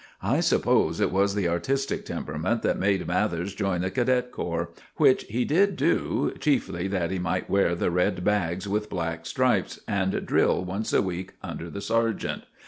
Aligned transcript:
I 0.23 0.39
suppose 0.39 0.99
it 0.99 1.11
was 1.11 1.35
the 1.35 1.47
artistic 1.47 2.05
temperament 2.05 2.63
that 2.63 2.79
made 2.79 3.05
Mathers 3.05 3.53
join 3.53 3.81
the 3.81 3.91
cadet 3.91 4.31
corps; 4.31 4.69
which 4.95 5.25
he 5.25 5.45
did 5.45 5.75
do, 5.75 6.33
chiefly 6.39 6.87
that 6.87 7.11
he 7.11 7.19
might 7.19 7.51
wear 7.51 7.75
the 7.75 7.91
red 7.91 8.23
bags 8.23 8.67
with 8.67 8.89
black 8.89 9.27
stripes, 9.27 9.79
and 9.87 10.25
drill 10.25 10.65
once 10.65 10.91
a 10.91 11.03
week 11.03 11.33
under 11.43 11.69
the 11.69 11.81
sergeant. 11.81 12.45